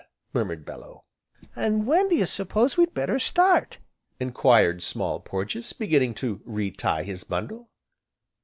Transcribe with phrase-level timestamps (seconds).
[0.33, 1.01] murmured Bellew.
[1.55, 3.77] "An' when d'you s'pose we'd better start?"
[4.19, 7.69] enquired Small Porges, beginning to re tie his bundle.